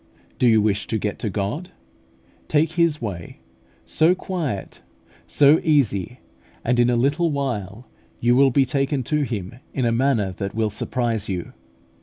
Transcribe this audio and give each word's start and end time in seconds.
Do 0.39 0.47
you 0.47 0.63
wish 0.63 0.87
to 0.87 0.97
get 0.97 1.19
to 1.19 1.29
God? 1.29 1.69
Take 2.47 2.71
His 2.71 2.99
way, 3.03 3.37
so 3.85 4.15
quiet, 4.15 4.81
so 5.27 5.59
easy, 5.63 6.21
and 6.65 6.79
in 6.79 6.89
a 6.89 6.95
little 6.95 7.29
while 7.29 7.85
you 8.19 8.35
will 8.35 8.49
be 8.49 8.65
taken 8.65 9.03
to 9.03 9.21
Him 9.21 9.59
in 9.75 9.85
a 9.85 9.91
manner 9.91 10.31
that 10.37 10.55
will 10.55 10.71
surprise 10.71 11.29
you. 11.29 11.53